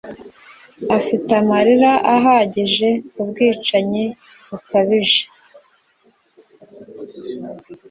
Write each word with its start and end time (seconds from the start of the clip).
afite 0.97 1.29
amarira 1.41 1.93
ahagije 2.15 2.89
kubwicanyi 3.11 4.05
bukabije 4.47 5.21